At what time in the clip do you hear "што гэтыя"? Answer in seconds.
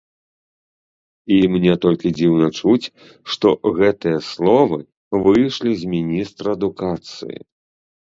3.33-4.17